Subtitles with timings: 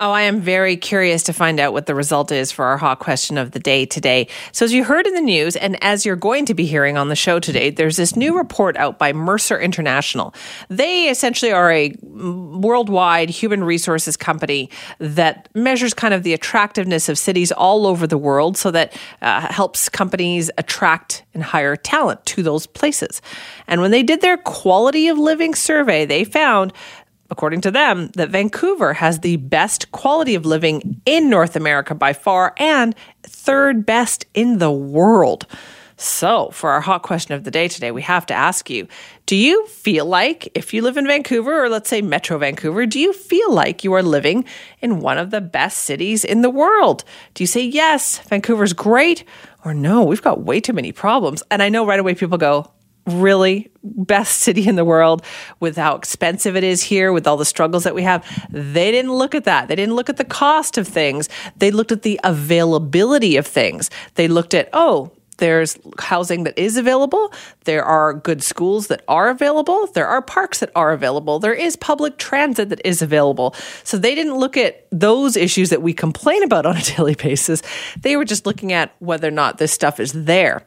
[0.00, 2.98] Oh, I am very curious to find out what the result is for our hot
[2.98, 4.26] question of the day today.
[4.50, 7.10] So, as you heard in the news, and as you're going to be hearing on
[7.10, 10.34] the show today, there's this new report out by Mercer International.
[10.68, 17.16] They essentially are a worldwide human resources company that measures kind of the attractiveness of
[17.16, 22.42] cities all over the world so that uh, helps companies attract and hire talent to
[22.42, 23.22] those places.
[23.68, 26.72] And when they did their quality of living survey, they found
[27.30, 32.12] according to them, that Vancouver has the best quality of living in North America by
[32.12, 35.46] far and third best in the world.
[35.96, 38.88] So, for our hot question of the day today, we have to ask you
[39.26, 42.98] Do you feel like, if you live in Vancouver or let's say Metro Vancouver, do
[42.98, 44.44] you feel like you are living
[44.80, 47.04] in one of the best cities in the world?
[47.34, 49.24] Do you say, Yes, Vancouver's great,
[49.64, 51.44] or No, we've got way too many problems?
[51.50, 52.70] And I know right away people go,
[53.06, 55.22] really best city in the world
[55.60, 59.12] with how expensive it is here with all the struggles that we have they didn't
[59.12, 62.18] look at that they didn't look at the cost of things they looked at the
[62.24, 67.32] availability of things they looked at oh there's housing that is available.
[67.64, 69.86] There are good schools that are available.
[69.88, 71.38] There are parks that are available.
[71.38, 73.54] There is public transit that is available.
[73.82, 77.62] So they didn't look at those issues that we complain about on a daily basis.
[78.00, 80.64] They were just looking at whether or not this stuff is there.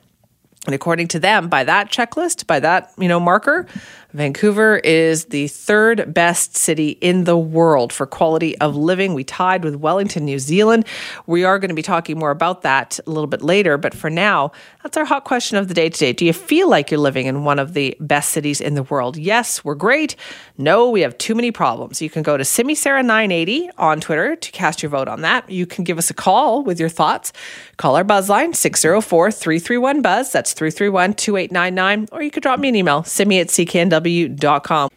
[0.67, 3.65] And according to them, by that checklist, by that, you know, marker,
[4.13, 9.13] Vancouver is the third best city in the world for quality of living.
[9.13, 10.85] We tied with Wellington, New Zealand.
[11.25, 14.09] We are going to be talking more about that a little bit later, but for
[14.09, 16.13] now, that's our hot question of the day today.
[16.13, 19.17] Do you feel like you're living in one of the best cities in the world?
[19.17, 20.15] Yes, we're great.
[20.57, 22.01] No, we have too many problems.
[22.01, 25.49] You can go to Simi Sara 980 on Twitter to cast your vote on that.
[25.49, 27.33] You can give us a call with your thoughts.
[27.75, 30.31] Call our buzz line 604 331 Buzz.
[30.31, 32.07] That's 331 2899.
[32.13, 34.89] Or you could drop me an email, simi at cknw CW.com.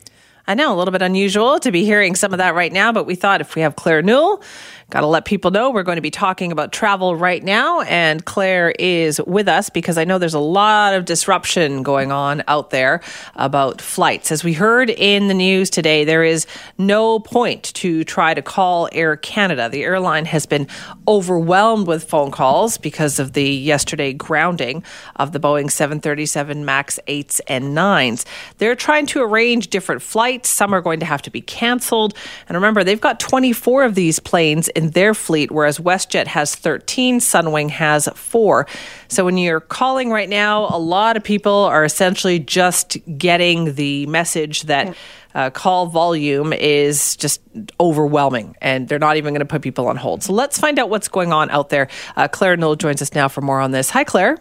[0.51, 3.05] I know a little bit unusual to be hearing some of that right now, but
[3.05, 4.43] we thought if we have Claire Newell
[4.91, 7.83] Got to let people know we're going to be talking about travel right now.
[7.83, 12.43] And Claire is with us because I know there's a lot of disruption going on
[12.49, 13.01] out there
[13.37, 14.33] about flights.
[14.33, 16.45] As we heard in the news today, there is
[16.77, 19.69] no point to try to call Air Canada.
[19.69, 20.67] The airline has been
[21.07, 24.83] overwhelmed with phone calls because of the yesterday grounding
[25.15, 28.25] of the Boeing 737 MAX 8s and 9s.
[28.59, 30.40] They're trying to arrange different flights.
[30.47, 32.15] Some are going to have to be canceled.
[32.49, 37.21] And remember, they've got 24 of these planes in their fleet, whereas WestJet has 13,
[37.21, 38.67] Sunwing has four.
[39.09, 44.07] So when you're calling right now, a lot of people are essentially just getting the
[44.07, 44.97] message that.
[45.33, 47.41] Uh, call volume is just
[47.79, 50.25] overwhelming and they're not even going to put people on hold.
[50.25, 51.87] So let's find out what's going on out there.
[52.17, 53.91] Uh, Claire Newell joins us now for more on this.
[53.91, 54.39] Hi, Claire.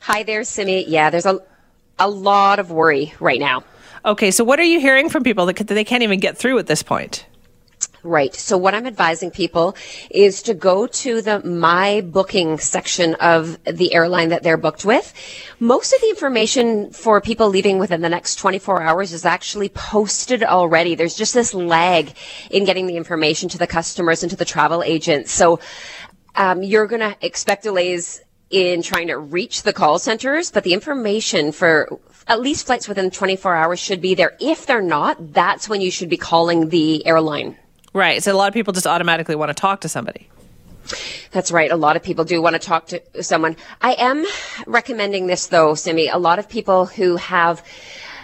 [0.00, 0.84] Hi there, Simi.
[0.88, 1.40] Yeah, there's a,
[1.98, 3.64] a lot of worry right now.
[4.04, 6.66] Okay, so what are you hearing from people that they can't even get through at
[6.66, 7.26] this point?
[8.04, 8.34] Right.
[8.34, 9.76] So what I'm advising people
[10.10, 15.14] is to go to the my booking section of the airline that they're booked with.
[15.60, 20.42] Most of the information for people leaving within the next 24 hours is actually posted
[20.42, 20.96] already.
[20.96, 22.12] There's just this lag
[22.50, 25.30] in getting the information to the customers and to the travel agents.
[25.30, 25.60] So
[26.34, 28.20] um, you're going to expect delays
[28.52, 31.98] in trying to reach the call centers, but the information for
[32.28, 34.36] at least flights within 24 hours should be there.
[34.38, 37.56] If they're not, that's when you should be calling the airline.
[37.92, 38.22] Right.
[38.22, 40.28] So a lot of people just automatically want to talk to somebody.
[41.30, 41.70] That's right.
[41.70, 43.56] A lot of people do want to talk to someone.
[43.80, 44.24] I am
[44.66, 46.08] recommending this though, Simi.
[46.08, 47.64] A lot of people who have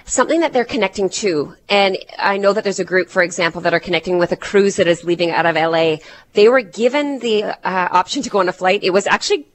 [0.05, 1.55] something that they're connecting to.
[1.69, 4.77] And I know that there's a group, for example, that are connecting with a cruise
[4.77, 5.97] that is leaving out of LA.
[6.33, 8.83] They were given the uh, option to go on a flight.
[8.83, 9.47] It was actually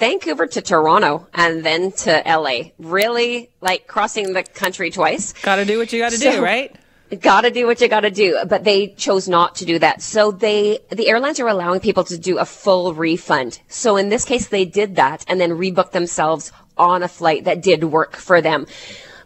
[0.00, 2.70] Vancouver to Toronto and then to LA.
[2.78, 5.34] Really like crossing the country twice.
[5.42, 6.74] Got to do what you got to so, do, right?
[7.20, 8.38] Gotta do what you gotta do.
[8.46, 10.00] But they chose not to do that.
[10.00, 13.60] So they, the airlines are allowing people to do a full refund.
[13.66, 17.62] So in this case, they did that and then rebooked themselves on a flight that
[17.62, 18.66] did work for them.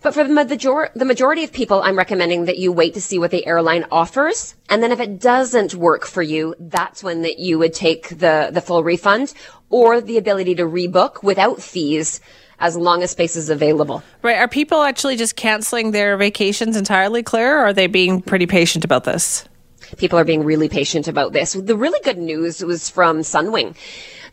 [0.05, 3.19] But for the, major- the majority of people, I'm recommending that you wait to see
[3.19, 4.55] what the airline offers.
[4.69, 8.51] And then if it doesn't work for you, that's when that you would take the,
[8.53, 9.33] the full refund
[9.71, 12.21] or the ability to rebook without fees
[12.59, 14.03] as long as space is available.
[14.21, 14.37] Right.
[14.37, 17.63] Are people actually just canceling their vacations entirely, Claire?
[17.63, 19.49] Or are they being pretty patient about this?
[19.97, 21.55] People are being really patient about this.
[21.55, 23.75] The really good news was from Sunwing.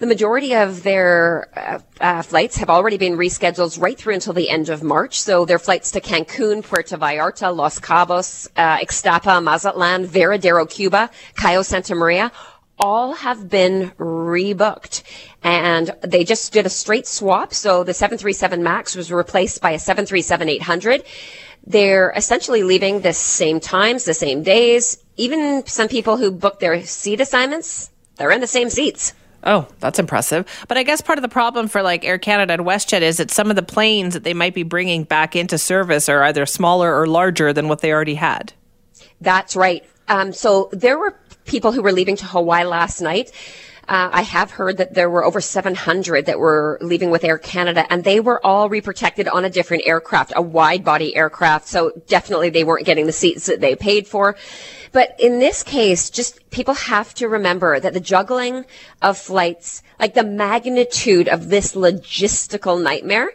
[0.01, 4.49] The majority of their uh, uh, flights have already been rescheduled right through until the
[4.49, 5.21] end of March.
[5.21, 11.61] So their flights to Cancun, Puerto Vallarta, Los Cabos, uh, Ixtapa, Mazatlan, Varadero, Cuba, Cayo
[11.61, 12.31] Santa Maria,
[12.79, 15.03] all have been rebooked
[15.43, 17.53] and they just did a straight swap.
[17.53, 21.03] So the 737 MAX was replaced by a 737 800.
[21.67, 24.97] They're essentially leaving the same times, the same days.
[25.17, 29.13] Even some people who booked their seat assignments, they're in the same seats.
[29.43, 30.45] Oh, that's impressive.
[30.67, 33.31] But I guess part of the problem for like Air Canada and WestJet is that
[33.31, 36.95] some of the planes that they might be bringing back into service are either smaller
[36.99, 38.53] or larger than what they already had.
[39.19, 39.83] That's right.
[40.07, 43.31] Um, so there were people who were leaving to Hawaii last night.
[43.87, 47.85] Uh, I have heard that there were over 700 that were leaving with Air Canada,
[47.89, 51.67] and they were all reprotected on a different aircraft, a wide body aircraft.
[51.67, 54.37] So definitely they weren't getting the seats that they paid for.
[54.91, 58.65] But in this case, just people have to remember that the juggling
[59.01, 63.31] of flights, like the magnitude of this logistical nightmare,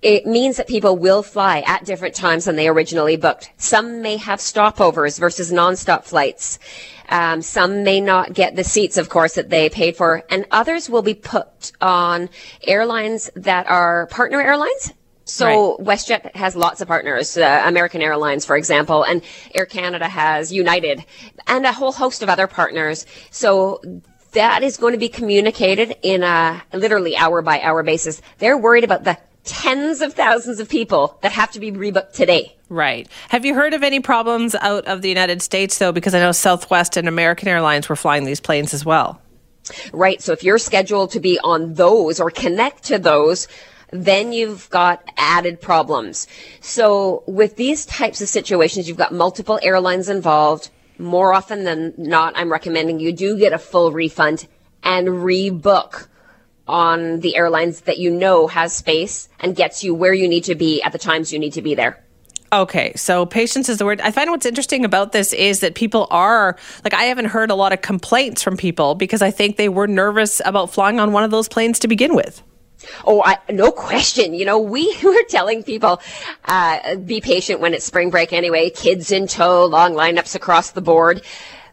[0.00, 3.50] it means that people will fly at different times than they originally booked.
[3.56, 6.58] Some may have stopovers versus nonstop flights.
[7.08, 10.88] Um, some may not get the seats, of course, that they paid for, and others
[10.88, 12.30] will be put on
[12.66, 14.92] airlines that are partner airlines.
[15.32, 15.86] So right.
[15.86, 19.22] WestJet has lots of partners, uh, American Airlines, for example, and
[19.54, 21.06] Air Canada has United
[21.46, 23.06] and a whole host of other partners.
[23.30, 23.80] So
[24.32, 28.20] that is going to be communicated in a literally hour by hour basis.
[28.38, 32.54] They're worried about the tens of thousands of people that have to be rebooked today.
[32.68, 33.08] Right.
[33.30, 35.92] Have you heard of any problems out of the United States, though?
[35.92, 39.18] Because I know Southwest and American Airlines were flying these planes as well.
[39.94, 40.20] Right.
[40.20, 43.48] So if you're scheduled to be on those or connect to those,
[43.92, 46.26] then you've got added problems.
[46.60, 50.70] So with these types of situations, you've got multiple airlines involved.
[50.98, 54.48] More often than not, I'm recommending you do get a full refund
[54.82, 56.08] and rebook
[56.66, 60.54] on the airlines that you know has space and gets you where you need to
[60.54, 62.02] be at the times you need to be there.
[62.52, 64.00] Okay, so patience is the word.
[64.02, 67.54] I find what's interesting about this is that people are like I haven't heard a
[67.54, 71.24] lot of complaints from people because I think they were nervous about flying on one
[71.24, 72.42] of those planes to begin with.
[73.04, 74.34] Oh, I, no question.
[74.34, 76.00] You know, we were telling people,
[76.44, 78.70] uh, be patient when it's spring break anyway.
[78.70, 81.22] Kids in tow, long lineups across the board.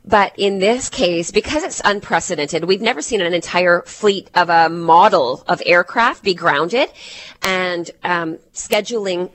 [0.05, 4.69] But in this case, because it's unprecedented, we've never seen an entire fleet of a
[4.69, 6.89] model of aircraft be grounded
[7.43, 9.29] and um, scheduling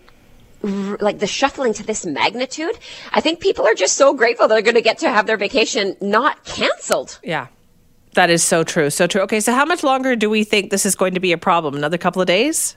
[1.00, 2.78] like the shuffling to this magnitude.
[3.12, 5.96] I think people are just so grateful they're going to get to have their vacation
[6.00, 7.18] not canceled.
[7.22, 7.48] Yeah.
[8.14, 8.90] That is so true.
[8.90, 9.22] So true.
[9.22, 11.74] Okay, so how much longer do we think this is going to be a problem?
[11.74, 12.76] Another couple of days?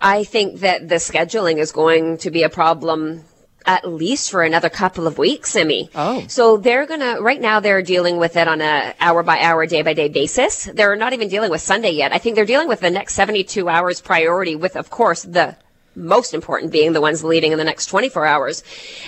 [0.00, 3.24] I think that the scheduling is going to be a problem
[3.66, 5.90] at least for another couple of weeks, Simi.
[5.94, 6.24] Oh.
[6.28, 9.82] So they're gonna, right now they're dealing with it on a hour by hour, day
[9.82, 10.64] by day basis.
[10.64, 12.12] They're not even dealing with Sunday yet.
[12.12, 15.56] I think they're dealing with the next 72 hours priority with, of course, the
[15.94, 18.62] most important being the ones leaving in the next 24 hours.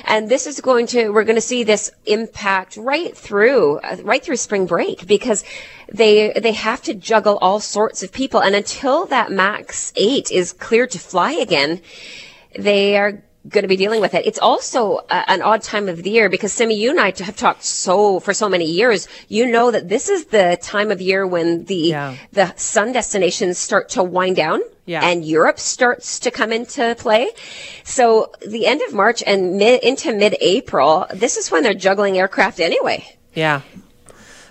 [0.04, 4.22] And this is going to, we're going to see this impact right through, uh, right
[4.22, 5.44] through spring break because
[5.92, 8.40] they, they have to juggle all sorts of people.
[8.42, 11.80] And until that max eight is cleared to fly again,
[12.58, 14.26] they are going to be dealing with it.
[14.26, 17.36] It's also a, an odd time of the year because Simi, you and I have
[17.36, 19.08] talked so for so many years.
[19.28, 22.16] You know that this is the time of year when the yeah.
[22.32, 24.60] the sun destinations start to wind down.
[24.84, 25.04] Yeah.
[25.04, 27.30] And Europe starts to come into play.
[27.84, 32.58] So the end of March and mid, into mid-April, this is when they're juggling aircraft
[32.58, 33.06] anyway.
[33.32, 33.60] Yeah.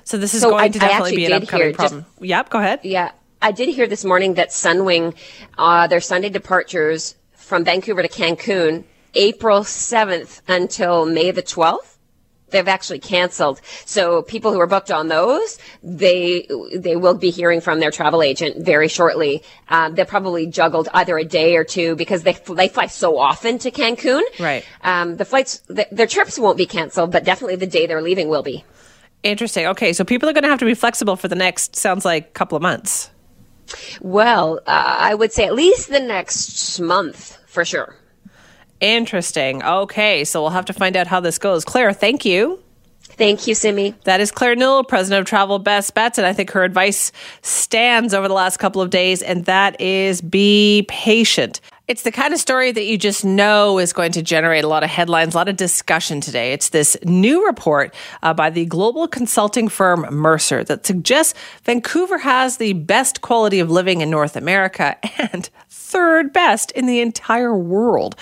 [0.05, 2.05] So this is so going I, to definitely be an upcoming problem.
[2.13, 2.49] Just, yep.
[2.49, 2.79] Go ahead.
[2.83, 3.11] Yeah.
[3.41, 5.15] I did hear this morning that Sunwing,
[5.57, 7.15] uh, their Sunday departures
[7.51, 11.97] from Vancouver to Cancun April 7th until May the 12th.
[12.49, 13.59] They've actually canceled.
[13.85, 18.23] So people who are booked on those, they they will be hearing from their travel
[18.23, 19.43] agent very shortly.
[19.67, 23.57] Um, they're probably juggled either a day or two because they they fly so often
[23.59, 24.21] to Cancun.
[24.39, 24.63] Right.
[24.81, 28.29] Um, the flights, the, their trips won't be canceled, but definitely the day they're leaving
[28.29, 28.63] will be.
[29.23, 29.67] Interesting.
[29.67, 32.33] Okay, so people are going to have to be flexible for the next sounds like
[32.33, 33.11] couple of months.
[34.01, 37.95] Well, uh, I would say at least the next month for sure.
[38.79, 39.61] Interesting.
[39.63, 41.63] Okay, so we'll have to find out how this goes.
[41.63, 42.59] Claire, thank you.
[43.01, 43.93] Thank you, Simi.
[44.05, 46.17] That is Claire Newell, president of Travel Best Bets.
[46.17, 50.21] And I think her advice stands over the last couple of days, and that is
[50.21, 51.61] be patient.
[51.91, 54.81] It's the kind of story that you just know is going to generate a lot
[54.81, 56.53] of headlines, a lot of discussion today.
[56.53, 57.93] It's this new report
[58.23, 63.69] uh, by the global consulting firm Mercer that suggests Vancouver has the best quality of
[63.69, 64.95] living in North America
[65.33, 68.15] and third best in the entire world.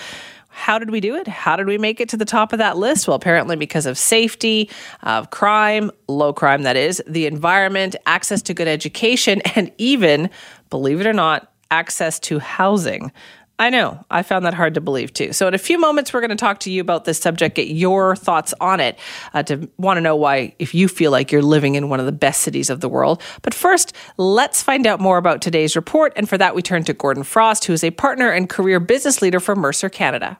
[0.48, 1.28] How did we do it?
[1.28, 3.06] How did we make it to the top of that list?
[3.06, 4.68] Well, apparently because of safety,
[5.04, 10.28] of crime, low crime, that is, the environment, access to good education, and even,
[10.70, 13.12] believe it or not, access to housing.
[13.60, 14.02] I know.
[14.10, 15.34] I found that hard to believe too.
[15.34, 17.68] So, in a few moments, we're going to talk to you about this subject, get
[17.68, 18.98] your thoughts on it,
[19.34, 22.06] uh, to want to know why, if you feel like you're living in one of
[22.06, 23.20] the best cities of the world.
[23.42, 26.14] But first, let's find out more about today's report.
[26.16, 29.20] And for that, we turn to Gordon Frost, who is a partner and career business
[29.20, 30.38] leader for Mercer Canada.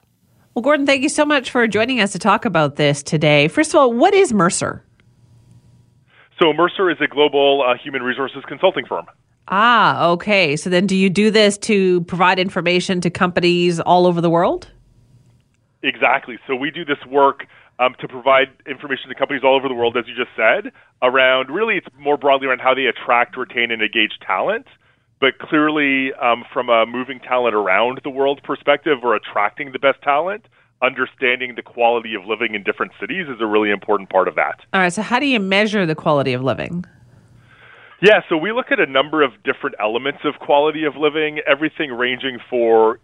[0.55, 3.49] Well, Gordon, thank you so much for joining us to talk about this today.
[3.49, 4.83] First of all, what is Mercer?
[6.41, 9.05] So, Mercer is a global uh, human resources consulting firm.
[9.51, 10.57] Ah, okay.
[10.57, 14.71] So then do you do this to provide information to companies all over the world?
[15.83, 16.39] Exactly.
[16.47, 17.47] So we do this work
[17.81, 21.51] um, to provide information to companies all over the world, as you just said, around
[21.51, 24.67] really it's more broadly around how they attract, retain, and engage talent.
[25.21, 30.01] But clearly, um, from a moving talent around the world perspective or attracting the best
[30.03, 30.47] talent,
[30.83, 34.61] understanding the quality of living in different cities is a really important part of that.
[34.73, 34.93] All right.
[34.93, 36.85] So, how do you measure the quality of living?
[38.03, 41.93] Yeah, so we look at a number of different elements of quality of living, everything
[41.93, 42.99] ranging for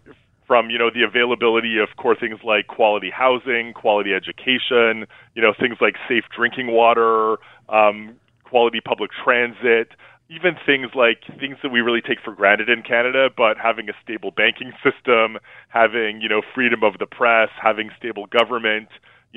[0.47, 5.53] from you know the availability of core things like quality housing, quality education, you know
[5.59, 7.37] things like safe drinking water,
[7.69, 9.89] um, quality public transit,
[10.29, 13.93] even things like things that we really take for granted in Canada, but having a
[14.03, 15.37] stable banking system,
[15.69, 18.87] having you know freedom of the press, having stable government,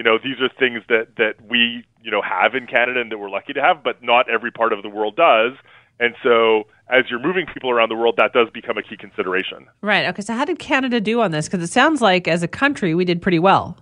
[0.00, 3.18] you know, these are things that that we you know have in Canada and that
[3.18, 5.52] we're lucky to have, but not every part of the world does.
[5.98, 9.66] And so, as you're moving people around the world, that does become a key consideration.
[9.82, 10.06] Right.
[10.06, 10.22] Okay.
[10.22, 11.48] So, how did Canada do on this?
[11.48, 13.76] Because it sounds like, as a country, we did pretty well.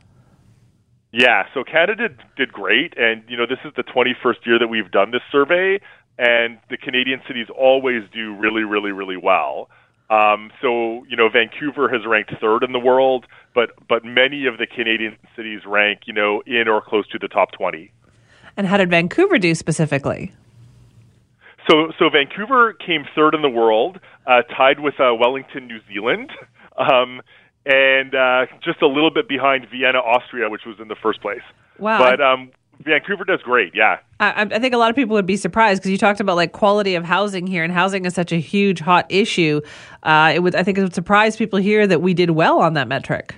[1.13, 1.45] Yeah.
[1.55, 5.13] So Canada did great, and you know, this is the 21st year that we've done
[5.13, 5.79] this survey,
[6.19, 9.71] and the Canadian cities always do really, really, really well.
[10.11, 14.59] Um, so you know, Vancouver has ranked third in the world, but but many of
[14.59, 17.93] the Canadian cities rank you know in or close to the top twenty.
[18.57, 20.33] And how did Vancouver do specifically?
[21.69, 26.31] So so Vancouver came third in the world, uh, tied with uh, Wellington, New Zealand.
[26.79, 27.23] Um,
[27.67, 31.43] and uh, just a little bit behind Vienna, Austria, which was in the first place.
[31.79, 31.99] Wow!
[31.99, 32.51] But um,
[32.81, 33.99] Vancouver does great, yeah.
[34.21, 36.53] I, I, think a lot of people would be surprised because you talked about like
[36.53, 39.61] quality of housing here, and housing is such a huge hot issue.
[40.05, 42.75] Uh, it would, I think, it would surprise people here that we did well on
[42.75, 43.35] that metric.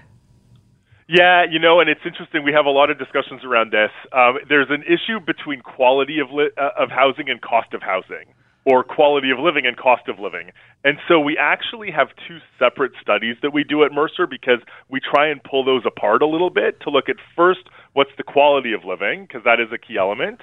[1.08, 2.44] Yeah, you know, and it's interesting.
[2.44, 3.90] We have a lot of discussions around this.
[4.12, 8.32] Um, there's an issue between quality of li- uh, of housing and cost of housing
[8.64, 10.50] or quality of living and cost of living.
[10.84, 15.00] And so we actually have two separate studies that we do at Mercer because we
[15.00, 17.60] try and pull those apart a little bit to look at first
[17.92, 20.40] what's the quality of living because that is a key element.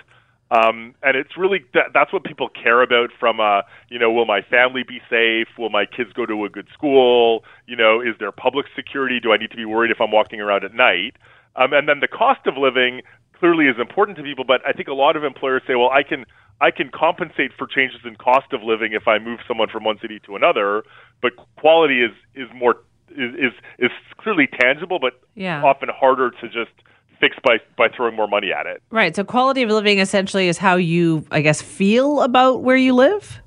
[0.49, 4.25] Um, and it's really that, that's what people care about from uh, you know will
[4.25, 8.15] my family be safe will my kids go to a good school you know is
[8.17, 11.17] there public security do I need to be worried if I'm walking around at night
[11.57, 13.01] um, and then the cost of living
[13.37, 16.01] clearly is important to people but I think a lot of employers say well I
[16.01, 16.25] can
[16.59, 19.99] I can compensate for changes in cost of living if I move someone from one
[19.99, 20.83] city to another,
[21.21, 22.77] but quality is is more
[23.11, 25.63] is is, is clearly tangible, but yeah.
[25.63, 26.73] often harder to just
[27.19, 28.81] fix by by throwing more money at it.
[28.89, 29.15] Right.
[29.15, 33.41] So quality of living essentially is how you, I guess, feel about where you live.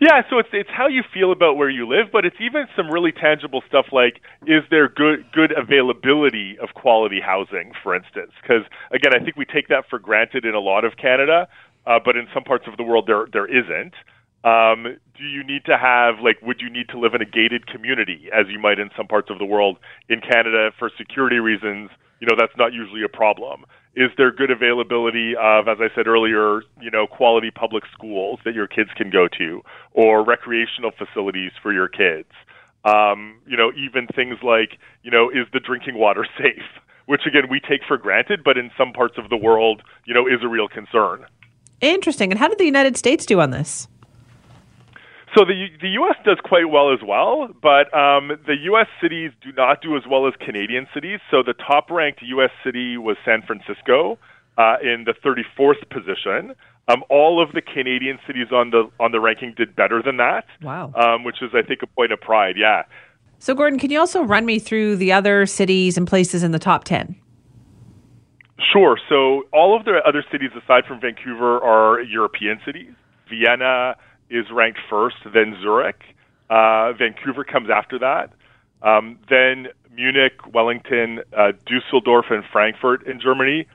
[0.00, 2.88] Yeah, so it's it's how you feel about where you live, but it's even some
[2.88, 8.30] really tangible stuff like is there good good availability of quality housing, for instance?
[8.40, 11.48] Because again, I think we take that for granted in a lot of Canada,
[11.84, 13.94] uh, but in some parts of the world there there isn't.
[14.44, 17.66] Um, do you need to have like would you need to live in a gated
[17.66, 19.78] community as you might in some parts of the world?
[20.08, 23.64] In Canada, for security reasons, you know that's not usually a problem.
[23.96, 28.54] Is there good availability of, as I said earlier, you know, quality public schools that
[28.54, 32.28] your kids can go to, or recreational facilities for your kids?
[32.84, 36.62] Um, you know, even things like, you know, is the drinking water safe?
[37.06, 40.26] Which again we take for granted, but in some parts of the world, you know,
[40.26, 41.24] is a real concern.
[41.80, 42.30] Interesting.
[42.30, 43.88] And how did the United States do on this?
[45.36, 46.16] So the the U.S.
[46.24, 48.86] does quite well as well, but um, the U.S.
[49.00, 51.20] cities do not do as well as Canadian cities.
[51.30, 52.50] So the top ranked U.S.
[52.64, 54.18] city was San Francisco
[54.56, 56.54] uh, in the 34th position.
[56.88, 60.46] Um, all of the Canadian cities on the on the ranking did better than that.
[60.62, 62.54] Wow, um, which is I think a point of pride.
[62.56, 62.84] Yeah.
[63.38, 66.58] So Gordon, can you also run me through the other cities and places in the
[66.58, 67.16] top ten?
[68.72, 68.98] Sure.
[69.08, 72.92] So all of the other cities aside from Vancouver are European cities.
[73.28, 73.94] Vienna
[74.30, 76.00] is ranked first, then Zurich.
[76.50, 78.32] Uh, Vancouver comes after that.
[78.82, 83.66] Um, then Munich, Wellington, uh, Dusseldorf, and Frankfurt in Germany,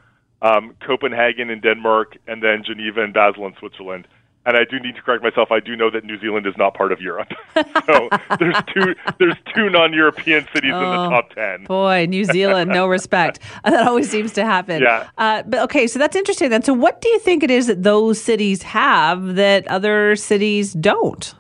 [0.41, 4.07] um, Copenhagen in Denmark, and then Geneva and Basel in Switzerland.
[4.45, 5.51] And I do need to correct myself.
[5.51, 7.29] I do know that New Zealand is not part of Europe.
[7.55, 8.09] so
[8.39, 11.63] there's two there's two non-European cities oh, in the oh, top ten.
[11.63, 13.39] Boy, New Zealand, no respect.
[13.63, 14.81] that always seems to happen.
[14.81, 15.09] Yeah.
[15.17, 16.49] Uh, but okay, so that's interesting.
[16.49, 20.73] Then, so what do you think it is that those cities have that other cities
[20.73, 21.33] don't?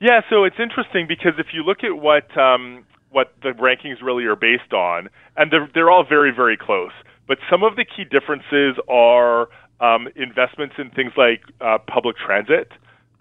[0.00, 4.24] Yeah, so it's interesting because if you look at what um, what the rankings really
[4.24, 6.92] are based on, and they're they're all very very close.
[7.28, 9.48] But some of the key differences are
[9.80, 12.70] um, investments in things like uh, public transit,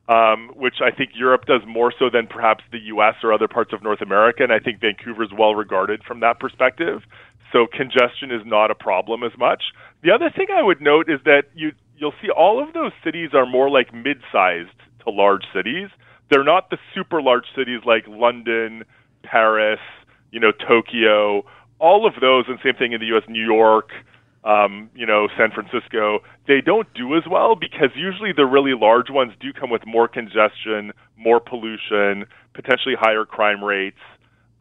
[0.10, 3.16] um, which I think Europe does more so than perhaps the U.S.
[3.24, 6.40] or other parts of North America, and I think Vancouver is well regarded from that
[6.40, 7.02] perspective.
[7.52, 9.64] So congestion is not a problem as much.
[10.04, 13.32] The other thing I would note is that you you'll see all of those cities
[13.34, 14.70] are more like mid-sized
[15.04, 15.90] to large cities.
[16.30, 18.86] They're not the super large cities like London,
[19.24, 19.80] Paris,
[20.32, 21.44] you know, Tokyo,
[21.80, 23.90] all of those, and same thing in the U.S., New York,
[24.44, 29.10] um, you know, San Francisco, they don't do as well because usually the really large
[29.10, 34.00] ones do come with more congestion, more pollution, potentially higher crime rates.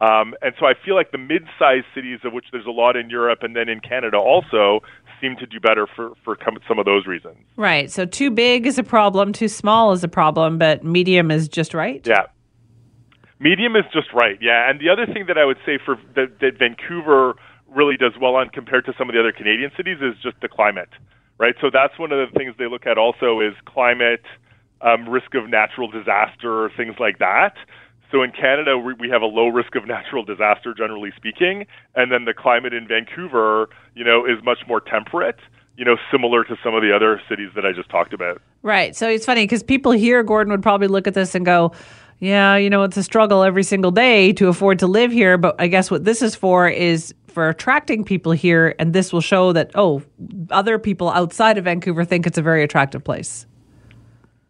[0.01, 3.09] Um, and so I feel like the mid-sized cities, of which there's a lot in
[3.09, 4.81] Europe and then in Canada also,
[5.21, 7.37] seem to do better for, for some of those reasons.
[7.57, 7.91] Right.
[7.91, 11.73] So too big is a problem, too small is a problem, but medium is just
[11.73, 12.05] right?
[12.05, 12.27] Yeah.
[13.41, 14.69] Medium is just right, yeah.
[14.69, 17.35] And the other thing that I would say for that, that Vancouver
[17.73, 20.47] really does well on compared to some of the other Canadian cities is just the
[20.47, 20.89] climate,
[21.37, 21.55] right?
[21.61, 24.23] So that's one of the things they look at also is climate,
[24.81, 27.53] um, risk of natural disaster, things like that.
[28.11, 32.11] So in Canada, we, we have a low risk of natural disaster, generally speaking, and
[32.11, 35.39] then the climate in Vancouver, you know, is much more temperate
[35.79, 38.41] you know, similar to some of the other cities that I just talked about.
[38.63, 38.93] Right.
[38.97, 41.71] So it's funny because people here, Gordon, would probably look at this and go,
[42.19, 45.37] yeah, you know, it's a struggle every single day to afford to live here.
[45.37, 48.75] But I guess what this is for is for attracting people here.
[48.79, 50.01] And this will show that, oh,
[50.51, 53.45] other people outside of Vancouver think it's a very attractive place.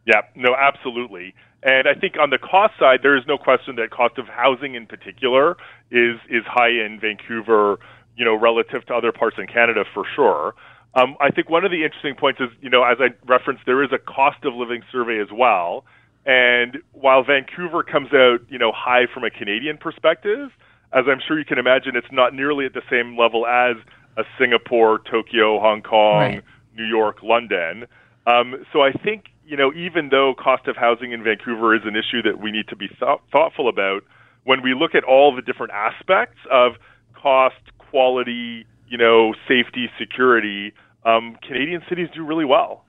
[0.05, 1.35] Yeah, no, absolutely.
[1.61, 4.75] And I think on the cost side, there is no question that cost of housing
[4.75, 5.57] in particular
[5.91, 7.79] is is high in Vancouver,
[8.15, 10.55] you know, relative to other parts in Canada for sure.
[10.95, 13.83] Um, I think one of the interesting points is, you know, as I referenced, there
[13.83, 15.85] is a cost of living survey as well.
[16.25, 20.49] And while Vancouver comes out, you know, high from a Canadian perspective,
[20.93, 23.75] as I'm sure you can imagine, it's not nearly at the same level as
[24.17, 26.43] a Singapore, Tokyo, Hong Kong, right.
[26.75, 27.85] New York, London.
[28.25, 31.95] Um, so I think, you know, even though cost of housing in Vancouver is an
[31.95, 34.03] issue that we need to be th- thoughtful about,
[34.43, 36.73] when we look at all the different aspects of
[37.13, 40.73] cost, quality, you know, safety, security,
[41.05, 42.83] um, Canadian cities do really well.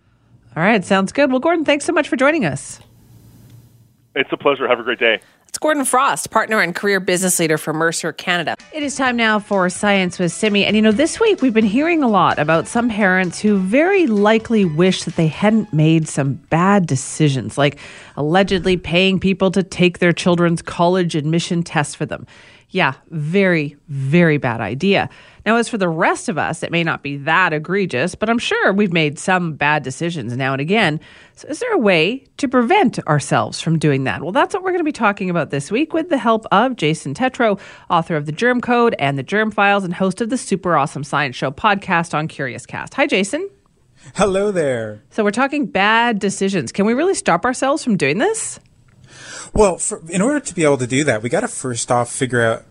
[0.57, 1.31] All right, sounds good.
[1.31, 2.81] Well, Gordon, thanks so much for joining us.
[4.15, 4.67] It's a pleasure.
[4.67, 5.21] Have a great day.
[5.61, 8.57] Gordon Frost, partner and career business leader for Mercer Canada.
[8.73, 10.65] It is time now for Science with Simi.
[10.65, 14.07] And you know, this week we've been hearing a lot about some parents who very
[14.07, 17.79] likely wish that they hadn't made some bad decisions, like
[18.17, 22.27] allegedly paying people to take their children's college admission tests for them.
[22.73, 25.11] Yeah, very, very bad idea.
[25.45, 28.39] Now, as for the rest of us, it may not be that egregious, but I'm
[28.39, 31.01] sure we've made some bad decisions now and again.
[31.35, 34.23] So, is there a way to prevent ourselves from doing that?
[34.23, 36.77] Well, that's what we're going to be talking about this week with the help of
[36.77, 40.39] Jason Tetro, author of The Germ Code and The Germ Files, and host of the
[40.39, 42.95] Super Awesome Science Show podcast on Curious Cast.
[42.95, 43.49] Hi, Jason.
[44.15, 45.03] Hello there.
[45.11, 46.71] So, we're talking bad decisions.
[46.71, 48.61] Can we really stop ourselves from doing this?
[49.53, 52.11] Well, for, in order to be able to do that, we got to first off
[52.13, 52.65] figure out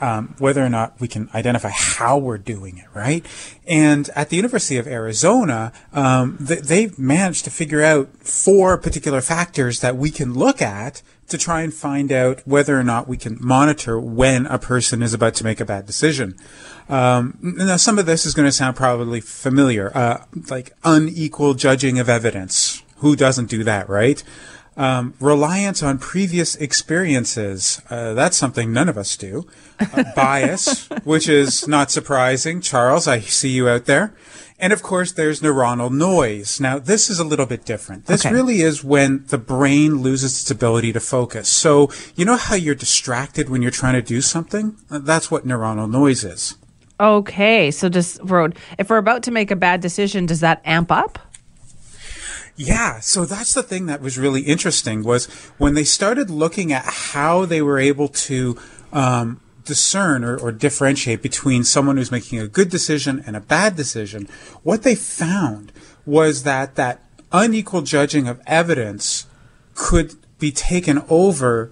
[0.00, 3.26] um, whether or not we can identify how we're doing it, right?
[3.66, 9.20] And at the University of Arizona, um, th- they've managed to figure out four particular
[9.20, 13.16] factors that we can look at to try and find out whether or not we
[13.16, 16.34] can monitor when a person is about to make a bad decision.
[16.88, 21.98] Um, now, some of this is going to sound probably familiar, uh, like unequal judging
[21.98, 22.82] of evidence.
[22.98, 24.22] Who doesn't do that, right?
[24.78, 27.82] Um, reliance on previous experiences.
[27.90, 29.44] Uh, that's something none of us do.
[29.80, 32.60] Uh, bias, which is not surprising.
[32.60, 34.14] Charles, I see you out there.
[34.60, 36.60] And of course, there's neuronal noise.
[36.60, 38.06] Now, this is a little bit different.
[38.06, 38.34] This okay.
[38.34, 41.48] really is when the brain loses its ability to focus.
[41.48, 44.76] So, you know how you're distracted when you're trying to do something?
[44.90, 46.56] Uh, that's what neuronal noise is.
[47.00, 47.70] Okay.
[47.70, 51.20] So, just, if we're about to make a bad decision, does that amp up?
[52.58, 55.26] Yeah, so that's the thing that was really interesting was
[55.58, 58.58] when they started looking at how they were able to
[58.92, 63.76] um, discern or, or, differentiate between someone who's making a good decision and a bad
[63.76, 64.26] decision.
[64.64, 65.70] What they found
[66.04, 69.26] was that that unequal judging of evidence
[69.74, 71.70] could be taken over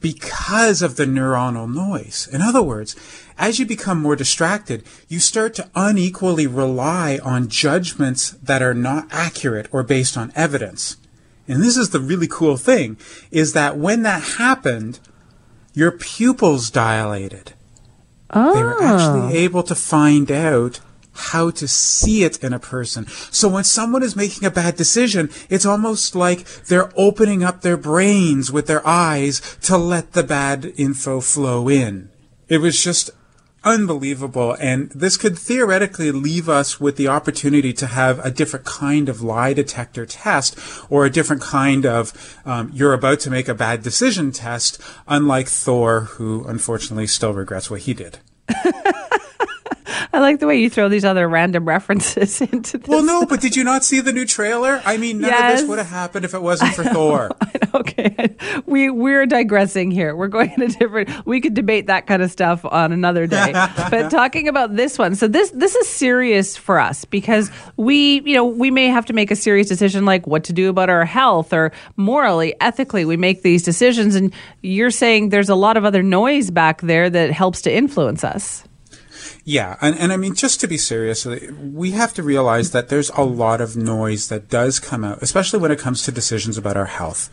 [0.00, 2.28] because of the neuronal noise.
[2.30, 2.94] In other words,
[3.38, 9.06] as you become more distracted, you start to unequally rely on judgments that are not
[9.10, 10.96] accurate or based on evidence.
[11.48, 12.96] And this is the really cool thing
[13.30, 14.98] is that when that happened,
[15.74, 17.52] your pupils dilated.
[18.30, 18.54] Oh.
[18.54, 19.38] They were actually oh.
[19.38, 20.80] able to find out
[21.12, 23.06] how to see it in a person.
[23.30, 27.76] So when someone is making a bad decision, it's almost like they're opening up their
[27.76, 32.10] brains with their eyes to let the bad info flow in.
[32.48, 33.10] It was just
[33.66, 34.56] unbelievable.
[34.60, 39.20] And this could theoretically leave us with the opportunity to have a different kind of
[39.20, 40.56] lie detector test
[40.88, 45.48] or a different kind of um, you're about to make a bad decision test, unlike
[45.48, 48.20] Thor, who unfortunately still regrets what he did.
[50.16, 52.88] I like the way you throw these other random references into this.
[52.88, 54.80] Well, no, but did you not see the new trailer?
[54.82, 57.36] I mean, none of this would have happened if it wasn't for Thor.
[57.74, 60.16] okay, we we're digressing here.
[60.16, 61.26] We're going in a different.
[61.26, 63.52] We could debate that kind of stuff on another day.
[63.90, 68.36] but talking about this one, so this this is serious for us because we, you
[68.36, 71.04] know, we may have to make a serious decision like what to do about our
[71.04, 74.14] health or morally, ethically, we make these decisions.
[74.14, 78.24] And you're saying there's a lot of other noise back there that helps to influence
[78.24, 78.64] us.
[79.48, 83.10] Yeah, and, and I mean, just to be serious, we have to realize that there's
[83.10, 86.76] a lot of noise that does come out, especially when it comes to decisions about
[86.76, 87.30] our health.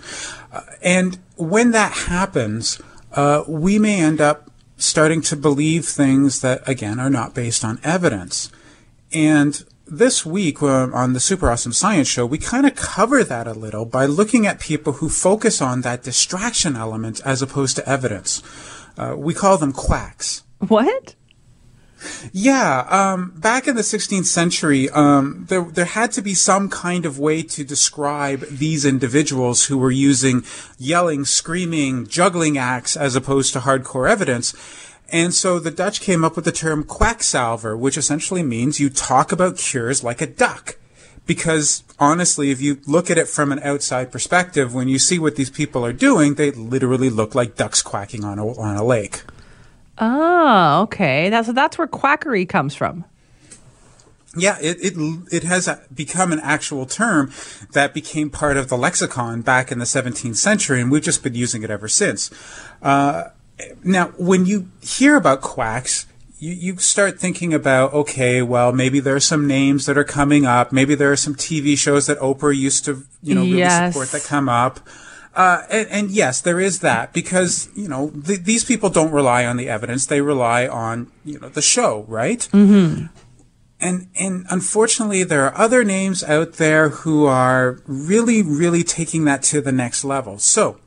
[0.52, 2.80] Uh, and when that happens,
[3.14, 7.80] uh, we may end up starting to believe things that, again, are not based on
[7.84, 8.52] evidence.
[9.12, 13.48] And this week uh, on the Super Awesome Science Show, we kind of cover that
[13.48, 17.90] a little by looking at people who focus on that distraction element as opposed to
[17.90, 18.44] evidence.
[19.00, 20.44] Uh, we call them quacks.
[20.60, 21.16] What?
[22.32, 27.06] Yeah, um, back in the 16th century, um, there there had to be some kind
[27.06, 30.44] of way to describe these individuals who were using
[30.78, 34.54] yelling, screaming, juggling acts as opposed to hardcore evidence.
[35.10, 39.32] And so the Dutch came up with the term quacksalver, which essentially means you talk
[39.32, 40.78] about cures like a duck.
[41.26, 45.36] Because honestly, if you look at it from an outside perspective, when you see what
[45.36, 49.24] these people are doing, they literally look like ducks quacking on a, on a lake.
[49.98, 51.30] Oh, okay.
[51.30, 53.06] That's so that's where quackery comes from.
[54.36, 54.94] Yeah, it, it,
[55.32, 57.32] it has become an actual term
[57.74, 61.36] that became part of the lexicon back in the 17th century, and we've just been
[61.36, 62.32] using it ever since.
[62.82, 63.26] Uh,
[63.84, 66.08] now, when you hear about quacks,
[66.40, 70.48] you, you start thinking about, okay, well, maybe there are some names that are coming
[70.48, 70.72] up.
[70.72, 73.94] Maybe there are some TV shows that Oprah used to, you know, really Yes.
[73.94, 74.80] support that come up.
[75.36, 79.46] Uh, and, and yes, there is that because, you know, th- these people don't rely
[79.46, 80.06] on the evidence.
[80.06, 82.40] They rely on, you know, the show, right?
[82.52, 83.08] Mm-hmm.
[83.80, 89.42] And, and unfortunately, there are other names out there who are really, really taking that
[89.44, 90.38] to the next level.
[90.38, 90.80] So,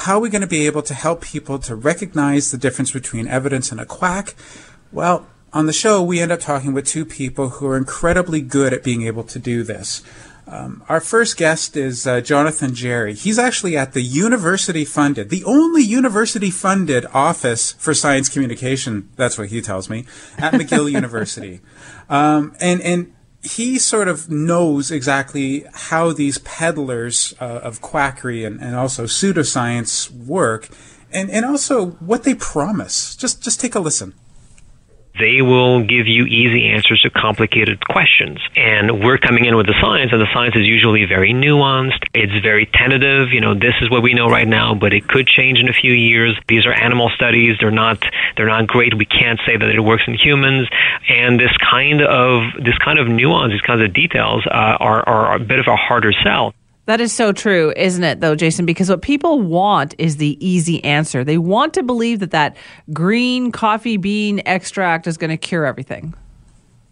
[0.00, 3.28] how are we going to be able to help people to recognize the difference between
[3.28, 4.34] evidence and a quack?
[4.92, 8.74] Well, on the show, we end up talking with two people who are incredibly good
[8.74, 10.02] at being able to do this.
[10.48, 13.14] Um, our first guest is uh, Jonathan Jarry.
[13.14, 19.10] He's actually at the university funded, the only university funded office for science communication.
[19.16, 20.06] That's what he tells me
[20.38, 21.60] at McGill University.
[22.08, 28.60] Um, and, and he sort of knows exactly how these peddlers uh, of quackery and,
[28.60, 30.68] and also pseudoscience work
[31.12, 33.16] and, and also what they promise.
[33.16, 34.14] Just, just take a listen.
[35.18, 38.38] They will give you easy answers to complicated questions.
[38.56, 42.02] And we're coming in with the science, and the science is usually very nuanced.
[42.14, 43.30] It's very tentative.
[43.32, 45.72] You know, this is what we know right now, but it could change in a
[45.72, 46.36] few years.
[46.48, 47.56] These are animal studies.
[47.60, 48.04] They're not,
[48.36, 48.94] they're not great.
[48.94, 50.68] We can't say that it works in humans.
[51.08, 55.34] And this kind of, this kind of nuance, these kinds of details, uh, are, are
[55.36, 56.54] a bit of a harder sell.
[56.86, 58.64] That is so true, isn't it, though, Jason?
[58.64, 61.24] Because what people want is the easy answer.
[61.24, 62.56] They want to believe that that
[62.92, 66.14] green coffee bean extract is going to cure everything.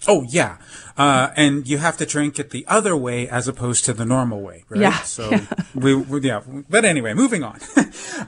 [0.07, 0.59] Oh yeah,
[0.98, 4.42] uh, and you have to drink it the other way as opposed to the normal
[4.42, 4.80] way, right?
[4.80, 5.40] Yeah, So
[5.74, 6.42] we, we yeah.
[6.68, 7.59] But anyway, moving on.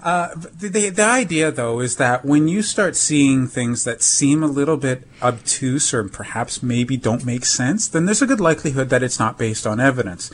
[0.02, 4.46] uh, the the idea though is that when you start seeing things that seem a
[4.46, 9.02] little bit obtuse or perhaps maybe don't make sense, then there's a good likelihood that
[9.02, 10.30] it's not based on evidence.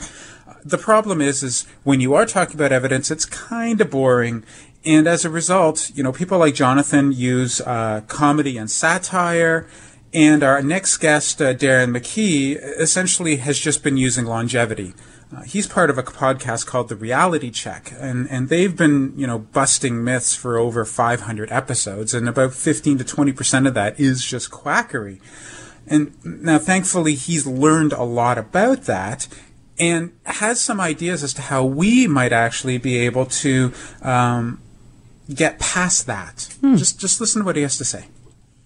[0.65, 4.45] The problem is, is when you are talking about evidence, it's kind of boring.
[4.85, 9.67] And as a result, you know, people like Jonathan use uh, comedy and satire.
[10.15, 14.93] And our next guest, uh, Darren McKee, essentially has just been using longevity.
[15.35, 19.27] Uh, he's part of a podcast called The Reality Check, and, and they've been, you
[19.27, 23.99] know, busting myths for over 500 episodes, and about 15 to 20 percent of that
[23.99, 25.23] is just quackery.
[25.87, 29.27] And now, thankfully, he's learned a lot about that
[29.83, 34.61] and has some ideas as to how we might actually be able to, um,
[35.33, 36.49] get past that.
[36.61, 36.77] Hmm.
[36.77, 38.07] Just just listen to what he has to say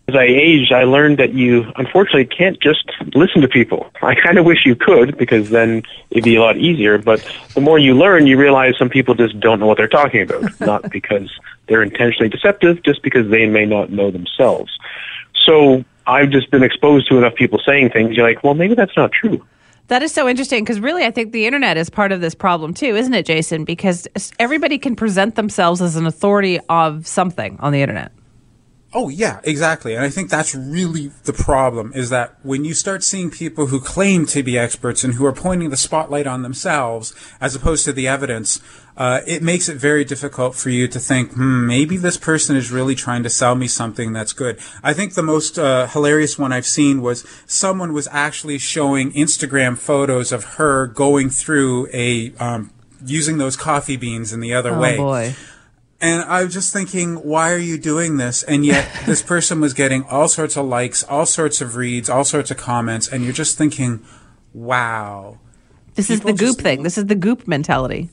[0.08, 3.90] as I aged, I learned that you unfortunately can't just listen to people.
[4.02, 6.96] I kind of wish you could because then it'd be a lot easier.
[6.96, 10.22] But the more you learn, you realize some people just don't know what they're talking
[10.22, 10.60] about.
[10.60, 14.78] not because they're intentionally deceptive, just because they may not know themselves.
[15.44, 18.16] So I've just been exposed to enough people saying things.
[18.16, 19.44] You're like, well, maybe that's not true.
[19.88, 22.74] That is so interesting because really, I think the internet is part of this problem
[22.74, 23.64] too, isn't it, Jason?
[23.64, 28.12] Because everybody can present themselves as an authority of something on the internet.
[28.92, 29.94] Oh yeah, exactly.
[29.94, 33.80] And I think that's really the problem is that when you start seeing people who
[33.80, 37.92] claim to be experts and who are pointing the spotlight on themselves as opposed to
[37.92, 38.60] the evidence,
[38.96, 42.70] uh, it makes it very difficult for you to think, hmm, maybe this person is
[42.70, 44.58] really trying to sell me something that's good.
[44.82, 49.76] I think the most uh, hilarious one I've seen was someone was actually showing Instagram
[49.76, 52.70] photos of her going through a um,
[53.04, 54.96] using those coffee beans in the other oh, way.
[54.96, 55.34] Boy.
[56.00, 58.42] And I was just thinking, why are you doing this?
[58.42, 62.24] And yet this person was getting all sorts of likes, all sorts of reads, all
[62.24, 64.04] sorts of comments, and you're just thinking,
[64.52, 65.38] wow.
[65.94, 66.82] This is the goop thing.
[66.82, 68.10] This is the goop mentality.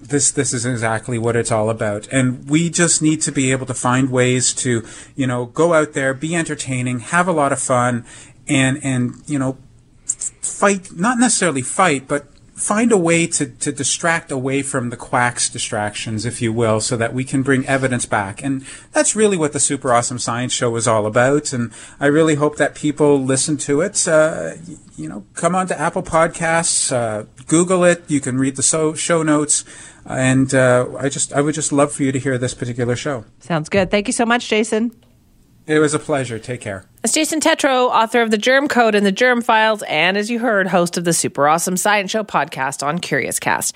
[0.00, 2.06] This this is exactly what it's all about.
[2.12, 4.84] And we just need to be able to find ways to,
[5.16, 8.04] you know, go out there, be entertaining, have a lot of fun,
[8.46, 9.56] and and you know,
[10.04, 15.48] fight not necessarily fight, but find a way to, to distract away from the quacks
[15.48, 18.42] distractions, if you will, so that we can bring evidence back.
[18.42, 21.52] And that's really what the Super Awesome Science Show is all about.
[21.52, 24.06] And I really hope that people listen to it.
[24.06, 24.52] Uh,
[24.96, 28.04] you know, come on to Apple Podcasts, uh, Google it.
[28.08, 29.64] You can read the so- show notes.
[30.06, 33.24] And uh, I just, I would just love for you to hear this particular show.
[33.40, 33.90] Sounds good.
[33.90, 34.92] Thank you so much, Jason.
[35.66, 36.38] It was a pleasure.
[36.38, 36.84] Take care.
[37.02, 40.38] It's Jason Tetro, author of The Germ Code and The Germ Files, and as you
[40.38, 43.74] heard, host of the Super Awesome Science Show podcast on Curious Cast.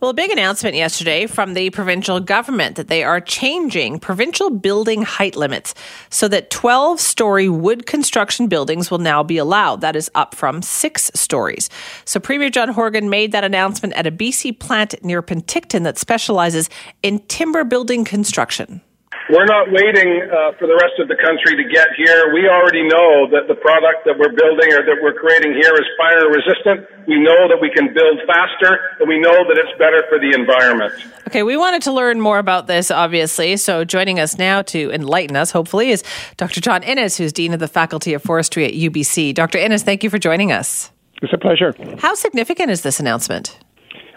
[0.00, 5.02] Well, a big announcement yesterday from the provincial government that they are changing provincial building
[5.02, 5.74] height limits
[6.08, 9.80] so that 12 story wood construction buildings will now be allowed.
[9.80, 11.68] That is up from six stories.
[12.04, 16.68] So, Premier John Horgan made that announcement at a BC plant near Penticton that specializes
[17.02, 18.80] in timber building construction.
[19.28, 22.32] We're not waiting uh, for the rest of the country to get here.
[22.32, 25.84] We already know that the product that we're building or that we're creating here is
[26.00, 26.88] fire resistant.
[27.06, 30.32] We know that we can build faster, and we know that it's better for the
[30.32, 30.94] environment.
[31.28, 33.58] Okay, we wanted to learn more about this, obviously.
[33.58, 36.02] So joining us now to enlighten us, hopefully, is
[36.38, 36.62] Dr.
[36.62, 39.34] John Innes, who's Dean of the Faculty of Forestry at UBC.
[39.34, 39.58] Dr.
[39.58, 40.90] Innes, thank you for joining us.
[41.20, 41.74] It's a pleasure.
[41.98, 43.58] How significant is this announcement?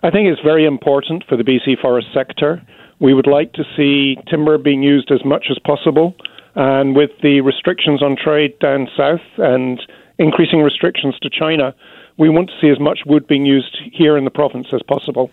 [0.03, 2.61] I think it's very important for the BC forest sector.
[3.01, 6.15] We would like to see timber being used as much as possible.
[6.53, 9.81] And with the restrictions on trade down south and
[10.19, 11.73] increasing restrictions to China,
[12.17, 15.31] we want to see as much wood being used here in the province as possible.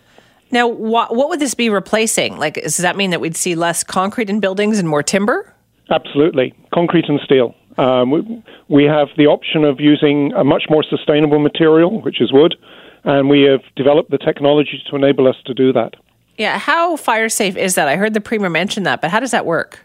[0.49, 2.37] Now, what, what would this be replacing?
[2.37, 5.53] Like, does that mean that we'd see less concrete in buildings and more timber?
[5.91, 6.55] Absolutely.
[6.73, 7.53] Concrete and steel.
[7.77, 12.33] Um, we, we have the option of using a much more sustainable material, which is
[12.33, 12.55] wood,
[13.03, 15.93] and we have developed the technology to enable us to do that.
[16.39, 17.89] Yeah, how fire safe is that?
[17.89, 19.81] I heard the Premier mention that, but how does that work?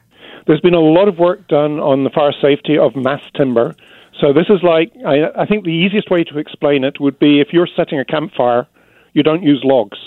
[0.46, 3.74] There's been a lot of work done on the fire safety of mass timber.
[4.20, 7.40] So this is like, I, I think the easiest way to explain it would be
[7.40, 8.68] if you're setting a campfire,
[9.14, 9.98] you don't use logs,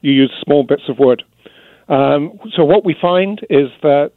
[0.00, 1.22] you use small bits of wood.
[1.88, 4.10] Um, so what we find is that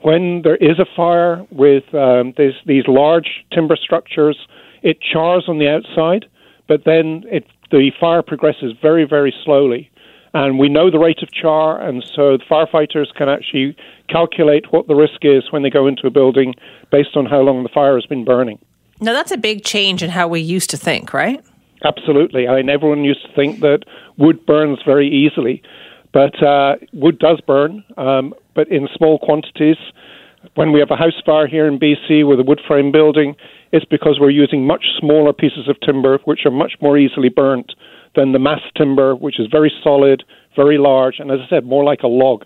[0.00, 4.38] when there is a fire with um, these, these large timber structures,
[4.82, 6.24] it chars on the outside,
[6.68, 9.90] but then it, the fire progresses very, very slowly
[10.34, 13.76] and we know the rate of char, and so the firefighters can actually
[14.08, 16.54] calculate what the risk is when they go into a building
[16.90, 18.58] based on how long the fire has been burning.
[19.00, 21.44] Now, that's a big change in how we used to think, right?
[21.84, 22.48] Absolutely.
[22.48, 23.84] I mean, everyone used to think that
[24.16, 25.62] wood burns very easily,
[26.12, 29.76] but uh, wood does burn, um, but in small quantities.
[30.54, 33.36] When we have a house fire here in BC with a wood frame building,
[33.72, 37.72] it's because we're using much smaller pieces of timber, which are much more easily burnt
[38.14, 40.24] than the mass timber, which is very solid,
[40.56, 42.44] very large, and as I said, more like a log.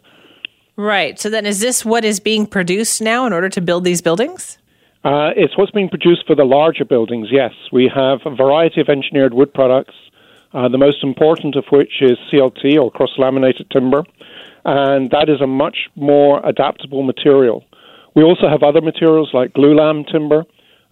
[0.77, 1.19] Right.
[1.19, 4.59] So then, is this what is being produced now in order to build these buildings?
[5.05, 7.53] Uh, it's what's being produced for the larger buildings, yes.
[7.73, 9.95] We have a variety of engineered wood products,
[10.55, 14.05] uh, the most important of which is CLT or cross laminated timber,
[14.65, 17.65] and that is a much more adaptable material.
[18.15, 20.45] We also have other materials like glulam timber,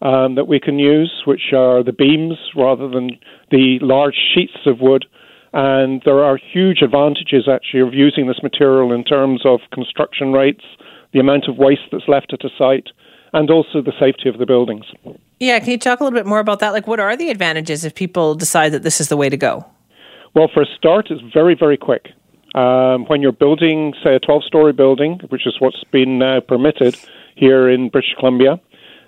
[0.03, 3.19] um, that we can use, which are the beams rather than
[3.51, 5.05] the large sheets of wood.
[5.53, 10.65] And there are huge advantages actually of using this material in terms of construction rates,
[11.13, 12.89] the amount of waste that's left at a site,
[13.33, 14.85] and also the safety of the buildings.
[15.39, 16.71] Yeah, can you talk a little bit more about that?
[16.71, 19.65] Like, what are the advantages if people decide that this is the way to go?
[20.35, 22.09] Well, for a start, it's very, very quick.
[22.55, 26.97] Um, when you're building, say, a 12 story building, which is what's been now permitted
[27.37, 28.61] here in British Columbia,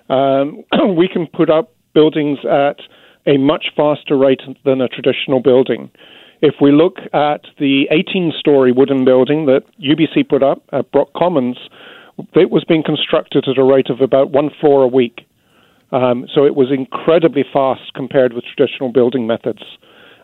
[0.09, 0.63] um,
[0.95, 2.79] we can put up buildings at
[3.25, 5.89] a much faster rate than a traditional building.
[6.41, 11.13] If we look at the 18 story wooden building that UBC put up at Brock
[11.15, 11.57] Commons,
[12.33, 15.25] it was being constructed at a rate of about one floor a week.
[15.91, 19.63] Um, so it was incredibly fast compared with traditional building methods.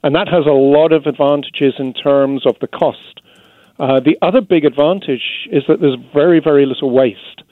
[0.04, 3.22] And that has a lot of advantages in terms of the cost.
[3.80, 7.44] Uh, the other big advantage is that there's very, very little waste.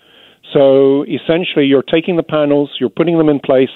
[0.54, 3.76] So essentially, you're taking the panels, you're putting them in place,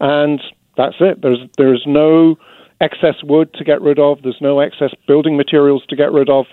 [0.00, 0.40] and
[0.76, 1.22] that's it.
[1.22, 2.36] There's there's no
[2.80, 4.22] excess wood to get rid of.
[4.22, 6.46] There's no excess building materials to get rid of.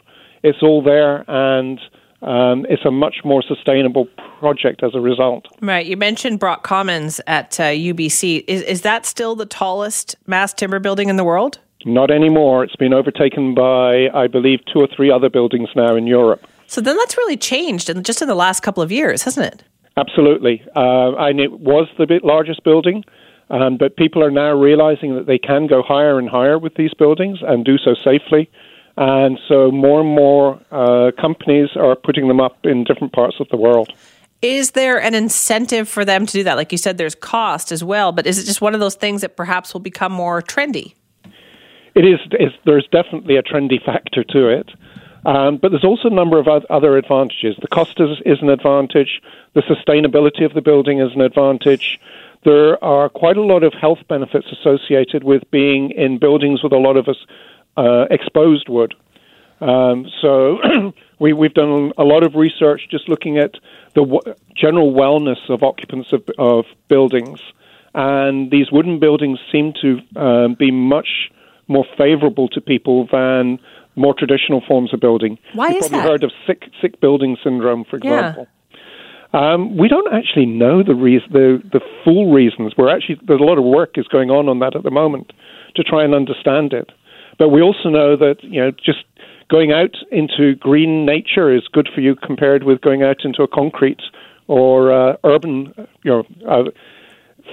[0.43, 1.79] It's all there, and
[2.21, 4.07] um, it's a much more sustainable
[4.39, 5.47] project as a result.
[5.61, 5.85] Right.
[5.85, 8.45] You mentioned Brock Commons at uh, UBC.
[8.47, 11.59] Is, is that still the tallest mass timber building in the world?
[11.85, 12.63] Not anymore.
[12.63, 16.45] It's been overtaken by, I believe, two or three other buildings now in Europe.
[16.69, 19.63] So then that's really changed in just in the last couple of years, hasn't it?
[19.97, 20.63] Absolutely.
[20.75, 23.03] Uh, and it was the largest building,
[23.49, 26.93] um, but people are now realizing that they can go higher and higher with these
[26.93, 28.51] buildings and do so safely.
[28.97, 33.47] And so more and more uh, companies are putting them up in different parts of
[33.49, 33.91] the world.
[34.43, 36.55] Is there an incentive for them to do that?
[36.55, 39.21] Like you said, there's cost as well, but is it just one of those things
[39.21, 40.93] that perhaps will become more trendy?
[41.95, 42.19] It is.
[42.65, 44.69] there's definitely a trendy factor to it.
[45.25, 47.55] Um, but there's also a number of other advantages.
[47.61, 49.21] The cost is, is an advantage.
[49.53, 51.99] The sustainability of the building is an advantage.
[52.45, 56.77] There are quite a lot of health benefits associated with being in buildings with a
[56.77, 57.07] lot of
[57.75, 58.95] uh, exposed wood.
[59.61, 60.59] Um, so
[61.19, 63.55] we, we've done a lot of research just looking at
[63.93, 67.39] the w- general wellness of occupants of, of, buildings,
[67.93, 71.29] and these wooden buildings seem to um, be much
[71.67, 73.59] more favorable to people than
[73.99, 75.37] more traditional forms of building.
[75.53, 76.09] Why You've is probably that?
[76.09, 78.47] heard of sick sick building syndrome, for example.
[78.47, 78.55] Yeah.
[79.31, 82.73] Um, we don't actually know the, reason, the the full reasons.
[82.77, 85.31] We're actually there's a lot of work is going on on that at the moment
[85.75, 86.91] to try and understand it.
[87.37, 89.03] But we also know that you know just
[89.49, 93.47] going out into green nature is good for you compared with going out into a
[93.47, 94.01] concrete
[94.47, 96.63] or uh, urban, you know, uh,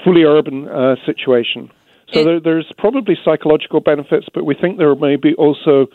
[0.02, 1.70] fully urban uh, situation.
[2.12, 5.88] So there, there's probably psychological benefits, but we think there may be also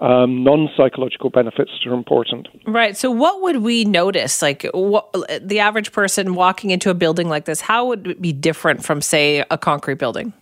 [0.00, 2.48] um, non-psychological benefits that are important.
[2.66, 2.96] Right.
[2.96, 4.42] So, what would we notice?
[4.42, 8.32] Like, what, the average person walking into a building like this, how would it be
[8.32, 10.32] different from, say, a concrete building?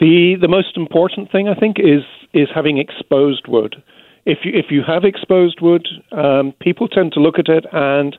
[0.00, 3.82] The the most important thing I think is is having exposed wood.
[4.26, 8.16] If you if you have exposed wood, um, people tend to look at it and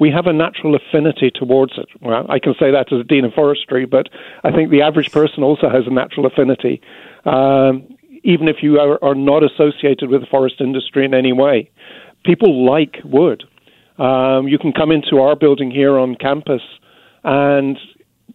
[0.00, 1.88] we have a natural affinity towards it.
[2.00, 4.08] Well, I can say that as a dean of forestry, but
[4.42, 6.80] I think the average person also has a natural affinity,
[7.26, 7.86] um,
[8.22, 11.70] even if you are, are, not associated with the forest industry in any way.
[12.24, 13.44] People like wood.
[13.98, 16.62] Um, you can come into our building here on campus,
[17.24, 17.78] and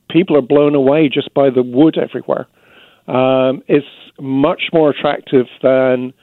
[0.10, 2.48] people are blown away just by the wood everywhere
[3.08, 3.84] um, is
[4.20, 6.14] much more attractive than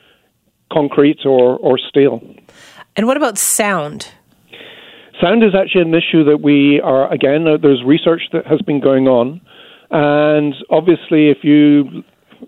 [0.72, 2.22] concrete or, or steel.
[2.96, 4.09] And what about sound?
[5.20, 8.81] Sound is actually an issue that we are, again, uh, there's research that has been
[8.81, 9.40] going on.
[9.90, 12.03] And obviously, if you,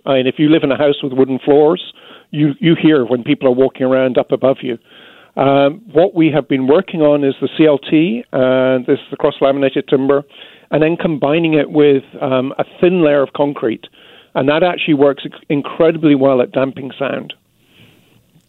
[0.07, 1.93] I mean, if you live in a house with wooden floors,
[2.31, 4.79] you, you hear when people are walking around up above you.
[5.37, 9.35] Um, what we have been working on is the CLT, and this is the cross
[9.41, 10.23] laminated timber,
[10.71, 13.87] and then combining it with um, a thin layer of concrete
[14.35, 17.35] and that actually works incredibly well at damping sound.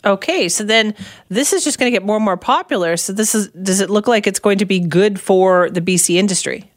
[0.04, 0.94] Okay, so then
[1.30, 2.96] this is just going to get more and more popular.
[2.98, 6.16] So this is does it look like it's going to be good for the BC
[6.16, 6.72] industry?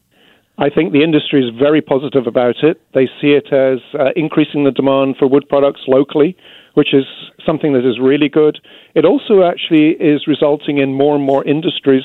[0.58, 2.80] I think the industry is very positive about it.
[2.92, 6.36] They see it as uh, increasing the demand for wood products locally,
[6.74, 7.04] which is
[7.46, 8.58] something that is really good.
[8.94, 12.04] It also actually is resulting in more and more industries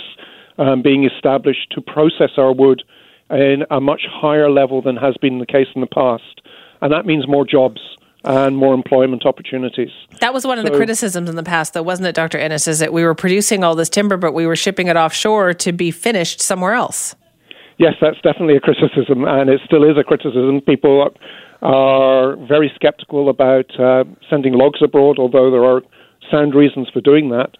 [0.59, 2.83] um, being established to process our wood
[3.31, 6.41] in a much higher level than has been the case in the past
[6.83, 7.79] and that means more jobs
[8.25, 9.89] and more employment opportunities.
[10.19, 12.37] That was one of so, the criticisms in the past, though, wasn't it, Dr.
[12.37, 12.67] Innes?
[12.67, 15.71] Is that we were producing all this timber, but we were shipping it offshore to
[15.71, 17.15] be finished somewhere else?
[17.77, 20.61] Yes, that's definitely a criticism, and it still is a criticism.
[20.61, 21.09] People
[21.61, 25.81] are very skeptical about uh, sending logs abroad, although there are
[26.31, 27.57] sound reasons for doing that.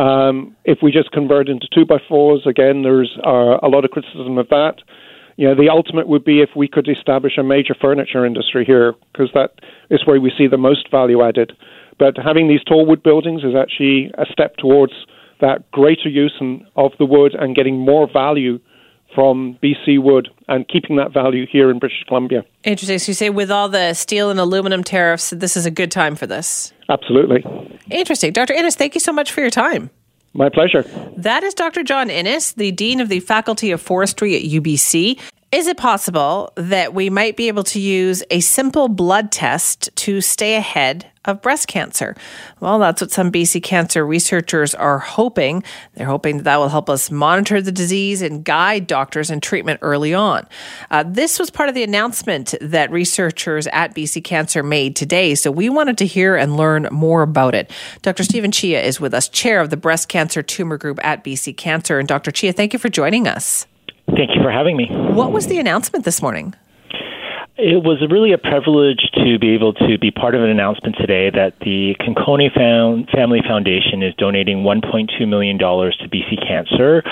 [0.00, 3.90] Um, if we just convert into two by fours, again, there's uh, a lot of
[3.90, 4.76] criticism of that
[5.36, 8.94] you know, the ultimate would be if we could establish a major furniture industry here,
[9.12, 9.52] because that
[9.90, 11.52] is where we see the most value added.
[11.98, 14.92] But having these tall wood buildings is actually a step towards
[15.40, 16.40] that greater use
[16.76, 18.60] of the wood and getting more value
[19.14, 22.44] from BC wood and keeping that value here in British Columbia.
[22.64, 22.98] Interesting.
[22.98, 26.16] So you say with all the steel and aluminum tariffs, this is a good time
[26.16, 26.72] for this?
[26.88, 27.44] Absolutely.
[27.90, 28.32] Interesting.
[28.32, 28.54] Dr.
[28.54, 29.90] Innes, thank you so much for your time.
[30.34, 30.82] My pleasure.
[31.16, 31.82] That is Dr.
[31.82, 35.20] John Innes, the Dean of the Faculty of Forestry at UBC.
[35.52, 40.22] Is it possible that we might be able to use a simple blood test to
[40.22, 42.16] stay ahead of breast cancer?
[42.60, 45.62] Well, that's what some BC cancer researchers are hoping.
[45.94, 49.80] They're hoping that that will help us monitor the disease and guide doctors in treatment
[49.82, 50.46] early on.
[50.90, 55.50] Uh, this was part of the announcement that researchers at BC Cancer made today, so
[55.50, 57.70] we wanted to hear and learn more about it.
[58.02, 58.24] Dr.
[58.24, 61.98] Stephen Chia is with us, chair of the breast cancer tumor group at BC Cancer.
[61.98, 62.30] And Dr.
[62.30, 63.66] Chia, thank you for joining us.
[64.08, 64.88] Thank you for having me.
[64.90, 66.54] What was the announcement this morning?
[67.62, 71.30] It was really a privilege to be able to be part of an announcement today
[71.30, 77.04] that the Conconi Family Foundation is donating $1.2 million to BC Cancer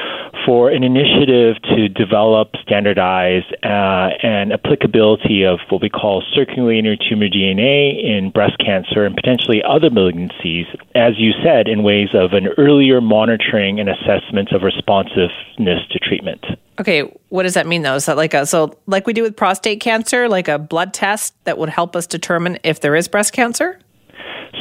[0.44, 7.28] for an initiative to develop, standardize, uh, and applicability of what we call circulating tumor
[7.28, 12.48] DNA in breast cancer and potentially other malignancies, as you said, in ways of an
[12.58, 16.44] earlier monitoring and assessment of responsiveness to treatment.
[16.80, 17.96] Okay, what does that mean though?
[17.96, 21.34] Is that like a so like we do with prostate cancer, like a blood test
[21.44, 23.78] that would help us determine if there is breast cancer?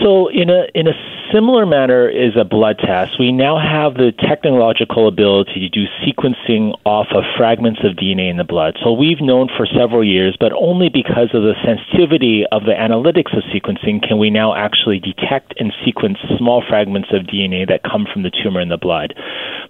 [0.01, 0.93] So in a in a
[1.33, 3.19] similar manner is a blood test.
[3.19, 8.37] We now have the technological ability to do sequencing off of fragments of DNA in
[8.37, 8.77] the blood.
[8.83, 13.35] So we've known for several years, but only because of the sensitivity of the analytics
[13.35, 18.07] of sequencing can we now actually detect and sequence small fragments of DNA that come
[18.11, 19.13] from the tumor in the blood.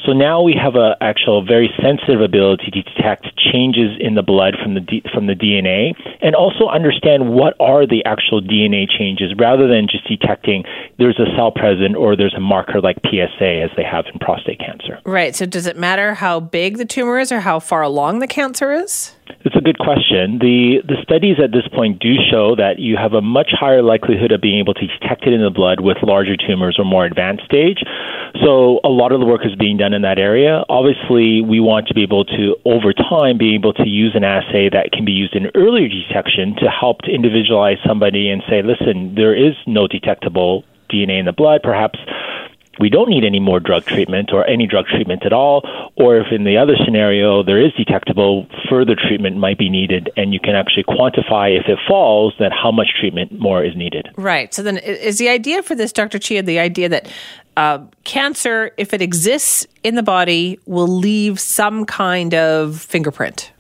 [0.06, 4.56] So now we have a actual very sensitive ability to detect changes in the blood
[4.62, 9.34] from the D, from the DNA and also understand what are the actual DNA changes
[9.38, 10.64] rather than just detecting
[10.98, 14.60] there's a cell present or there's a marker like PSA as they have in prostate
[14.60, 15.00] cancer.
[15.06, 15.36] Right.
[15.36, 18.72] So does it matter how big the tumor is or how far along the cancer
[18.72, 19.16] is?
[19.46, 20.40] It's a good question.
[20.40, 24.32] The the studies at this point do show that you have a much higher likelihood
[24.32, 27.46] of being able to detect it in the blood with larger tumors or more advanced
[27.46, 27.80] stage.
[28.44, 30.66] So a lot of the work is being done in that area.
[30.68, 34.70] Obviously, we want to be able to over time be able to use an assay
[34.70, 39.16] that can be used in earlier detection to help to individualize somebody and say, listen,
[39.16, 42.00] there is no detectable DNA in the blood, perhaps
[42.80, 45.62] we don't need any more drug treatment or any drug treatment at all,
[45.96, 50.34] or if in the other scenario there is detectable, further treatment might be needed, and
[50.34, 54.08] you can actually quantify if it falls, then how much treatment more is needed.
[54.18, 54.54] Right.
[54.54, 56.20] So then, is the idea for this, Dr.
[56.20, 57.12] Chia, the idea that
[57.58, 63.52] uh, cancer, if it exists in the body, will leave some kind of fingerprint?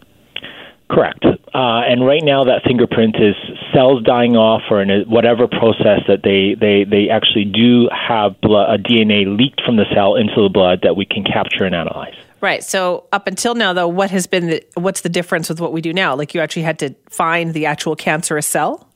[0.89, 1.23] Correct.
[1.23, 3.35] Uh, and right now, that fingerprint is
[3.73, 8.39] cells dying off, or in a, whatever process that they, they, they actually do have
[8.41, 11.75] blood, a DNA leaked from the cell into the blood that we can capture and
[11.75, 12.15] analyze.
[12.41, 12.63] Right.
[12.63, 15.81] So up until now, though, what has been the, what's the difference with what we
[15.81, 16.15] do now?
[16.15, 18.88] Like you actually had to find the actual cancerous cell.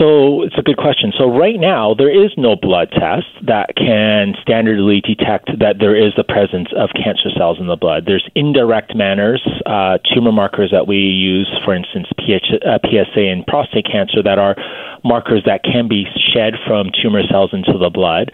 [0.00, 1.12] So it's a good question.
[1.18, 6.14] So right now there is no blood test that can standardly detect that there is
[6.16, 8.04] the presence of cancer cells in the blood.
[8.06, 13.44] There's indirect manners, uh, tumor markers that we use, for instance, PH, uh, PSA in
[13.44, 14.56] prostate cancer, that are
[15.04, 18.30] markers that can be shed from tumor cells into the blood,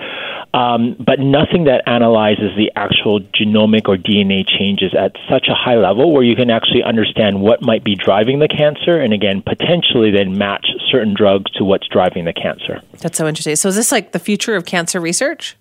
[0.55, 5.77] um, but nothing that analyzes the actual genomic or DNA changes at such a high
[5.77, 10.11] level where you can actually understand what might be driving the cancer, and again, potentially
[10.11, 12.81] then match certain drugs to what's driving the cancer.
[13.01, 13.57] That's so interesting.
[13.57, 15.57] So, is this like the future of cancer research?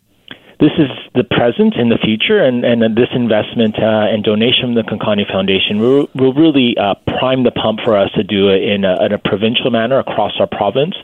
[0.59, 4.75] This is the present and the future, and, and this investment uh, and donation from
[4.75, 8.63] the Conconi Foundation will, will really uh, prime the pump for us to do it
[8.63, 10.95] in a, in a provincial manner across our province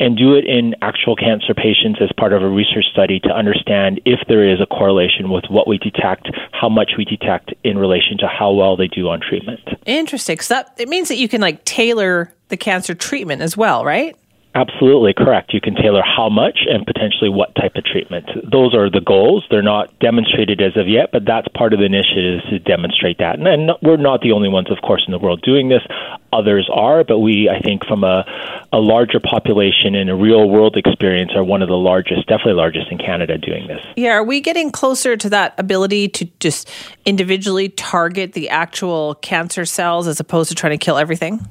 [0.00, 4.00] and do it in actual cancer patients as part of a research study to understand
[4.04, 8.18] if there is a correlation with what we detect, how much we detect in relation
[8.18, 9.60] to how well they do on treatment.
[9.86, 10.38] Interesting.
[10.40, 14.16] So that it means that you can like tailor the cancer treatment as well, right?
[14.54, 15.52] Absolutely correct.
[15.52, 18.26] You can tailor how much and potentially what type of treatment.
[18.50, 19.44] Those are the goals.
[19.50, 23.38] They're not demonstrated as of yet, but that's part of the initiative to demonstrate that.
[23.38, 25.82] And, we're not the only ones, of course, in the world doing this.
[26.32, 28.24] Others are, but we, I think, from a,
[28.72, 32.90] a larger population and a real world experience, are one of the largest, definitely largest
[32.90, 33.80] in Canada doing this.
[33.96, 34.12] Yeah.
[34.12, 36.68] Are we getting closer to that ability to just
[37.04, 41.46] individually target the actual cancer cells as opposed to trying to kill everything?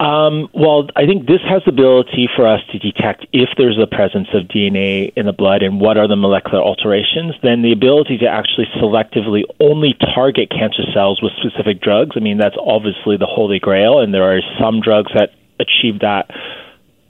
[0.00, 3.86] Um, well, I think this has the ability for us to detect if there's a
[3.86, 7.34] presence of DNA in the blood and what are the molecular alterations.
[7.42, 12.16] Then the ability to actually selectively only target cancer cells with specific drugs.
[12.16, 15.30] I mean, that's obviously the holy grail, and there are some drugs that
[15.60, 16.28] achieve that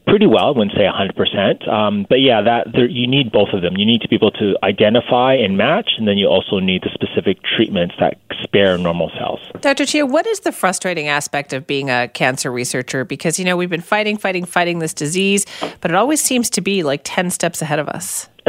[0.07, 0.47] pretty well.
[0.47, 1.69] I wouldn't say 100%.
[1.69, 3.77] Um, but yeah, that there, you need both of them.
[3.77, 6.91] You need to be able to identify and match, and then you also need the
[6.93, 9.41] specific treatments that spare normal cells.
[9.61, 9.87] Dr.
[9.87, 13.05] Chia, what is the frustrating aspect of being a cancer researcher?
[13.05, 15.47] Because, you know, we've been fighting, fighting, fighting this disease,
[15.81, 18.29] but it always seems to be like 10 steps ahead of us.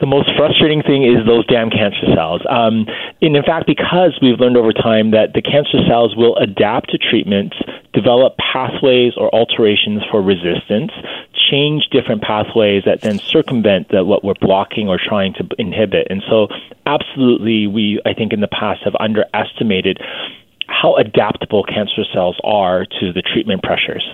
[0.00, 2.42] the most frustrating thing is those damn cancer cells.
[2.48, 2.86] Um,
[3.20, 6.98] and in fact, because we've learned over time that the cancer cells will adapt to
[6.98, 7.56] treatments,
[7.92, 10.92] develop pathways or alterations for resistance,
[11.50, 16.06] change different pathways that then circumvent the, what we're blocking or trying to inhibit.
[16.10, 16.48] And so,
[16.86, 20.00] absolutely, we, I think, in the past have underestimated
[20.68, 24.04] how adaptable cancer cells are to the treatment pressures.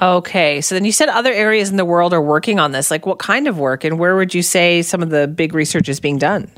[0.00, 2.90] Okay, so then you said other areas in the world are working on this.
[2.90, 5.88] Like what kind of work, and where would you say some of the big research
[5.88, 6.50] is being done?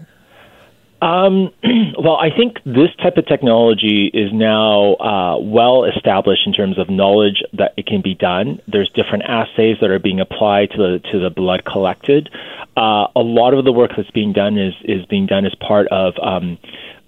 [1.03, 1.53] Um,
[1.99, 6.89] well, I think this type of technology is now uh, well established in terms of
[6.89, 8.61] knowledge that it can be done.
[8.67, 12.31] There's different assays that are being applied to the to the blood collected.
[12.77, 15.89] Uh, a lot of the work that's being done is is being done as part
[15.89, 16.59] of um,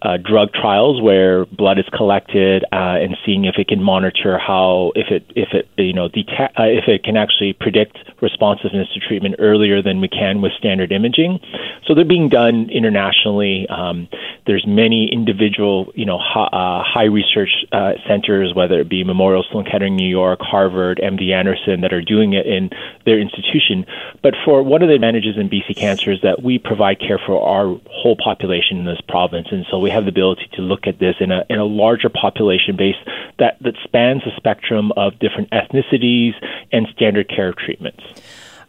[0.07, 4.93] uh, drug trials where blood is collected uh, and seeing if it can monitor how
[4.95, 9.35] if it if it you know uh, if it can actually predict responsiveness to treatment
[9.41, 11.41] earlier than we can with standard imaging.
[11.87, 13.67] So they're being done internationally.
[13.69, 14.09] Um,
[14.47, 19.65] there's many individual you know uh, high research uh, centers, whether it be Memorial Sloan
[19.65, 22.71] Kettering, New York, Harvard, MD Anderson, that are doing it in
[23.07, 23.85] their institution.
[24.23, 27.43] But for one of the advantages in BC Cancer is that we provide care for
[27.43, 30.99] our whole population in this province, and so we have the ability to look at
[30.99, 32.97] this in a in a larger population base
[33.39, 36.33] that that spans the spectrum of different ethnicities
[36.73, 38.03] and standard care treatments.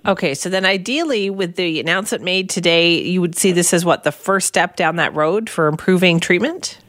[0.05, 4.03] Okay, so then ideally, with the announcement made today, you would see this as what
[4.03, 6.79] the first step down that road for improving treatment.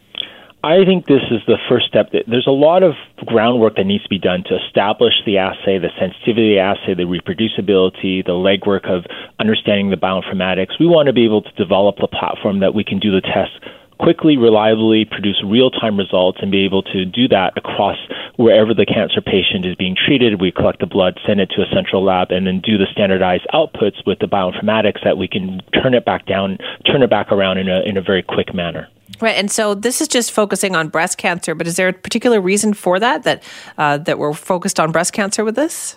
[0.63, 2.11] I think this is the first step.
[2.11, 2.95] There's a lot of
[3.27, 8.27] groundwork that needs to be done to establish the assay, the sensitivity assay, the reproducibility,
[8.27, 9.07] the legwork of
[9.39, 10.79] understanding the bioinformatics.
[10.81, 13.55] We want to be able to develop the platform that we can do the test
[13.99, 17.97] quickly, reliably produce real time results and be able to do that across
[18.37, 20.41] wherever the cancer patient is being treated.
[20.41, 23.47] We collect the blood, send it to a central lab, and then do the standardized
[23.53, 27.59] outputs with the bioinformatics that we can turn it back down, turn it back around
[27.59, 28.89] in a, in a very quick manner.
[29.21, 32.41] Right, and so this is just focusing on breast cancer, but is there a particular
[32.41, 33.43] reason for that that
[33.77, 35.97] uh, that we're focused on breast cancer with this?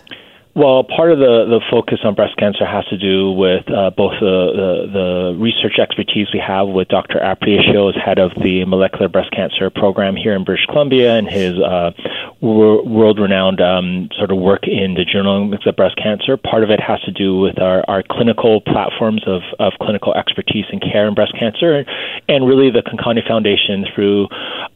[0.54, 4.12] Well, part of the, the focus on breast cancer has to do with uh, both
[4.20, 7.20] the, the, the, research expertise we have with Dr.
[7.20, 11.58] Aparicio as head of the molecular breast cancer program here in British Columbia and his
[11.58, 11.92] uh,
[12.42, 16.36] wor- world renowned um, sort of work in the genomics of breast cancer.
[16.36, 20.66] Part of it has to do with our, our clinical platforms of, of clinical expertise
[20.70, 21.86] and care in breast cancer
[22.28, 24.26] and, really the Conconi Foundation through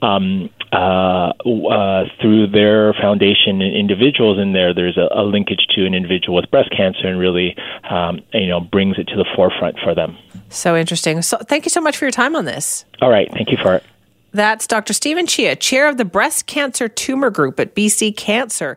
[0.01, 5.87] um, uh, uh, through their foundation and individuals in there, there's a, a, linkage to
[5.87, 7.57] an individual with breast cancer and really,
[7.89, 10.17] um, you know, brings it to the forefront for them.
[10.49, 11.23] So interesting.
[11.23, 12.85] So thank you so much for your time on this.
[13.01, 13.31] All right.
[13.33, 13.85] Thank you for it.
[14.33, 14.93] That's Dr.
[14.93, 18.77] Stephen Chia, chair of the Breast Cancer Tumor Group at BC Cancer.